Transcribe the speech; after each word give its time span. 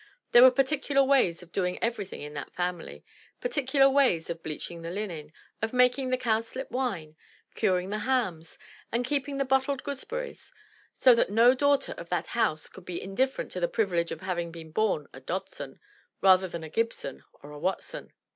There 0.31 0.41
were 0.41 0.49
particular 0.49 1.03
ways 1.03 1.43
of 1.43 1.51
doing 1.51 1.77
everything 1.79 2.21
in 2.23 2.33
that 2.33 2.55
family; 2.55 3.05
particular 3.39 3.87
ways 3.87 4.31
of 4.31 4.41
bleaching 4.41 4.81
the 4.81 4.89
linen, 4.89 5.31
of 5.61 5.73
making 5.73 6.09
the 6.09 6.17
cowslip 6.17 6.71
wine, 6.71 7.15
curing 7.53 7.91
the 7.91 7.99
hams 7.99 8.57
and 8.91 9.05
keeping 9.05 9.37
the 9.37 9.45
bottled 9.45 9.83
gooseberries; 9.83 10.51
so 10.91 11.13
that 11.13 11.29
no 11.29 11.53
daughter 11.53 11.91
of 11.99 12.09
that 12.09 12.29
house 12.33 12.67
could 12.67 12.83
be 12.85 12.99
indifferent 12.99 13.51
to 13.51 13.59
the 13.59 13.67
privilege 13.67 14.09
of 14.09 14.21
having 14.21 14.51
been 14.51 14.71
bom 14.71 15.07
a 15.13 15.19
Dodson, 15.19 15.79
rather 16.19 16.47
than 16.47 16.63
a 16.63 16.69
Gibson 16.69 17.23
or 17.43 17.51
a 17.51 17.59
Watson. 17.59 18.11